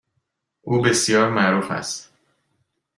او 0.61 0.81
بسیار 0.81 1.29
معروف 1.29 1.71
است. 1.71 2.13